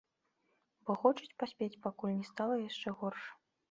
Бо 0.87 0.95
хочуць 1.03 1.37
паспець, 1.45 1.79
пакуль 1.87 2.19
не 2.19 2.25
стала 2.35 2.55
яшчэ 2.69 2.99
горш. 3.01 3.23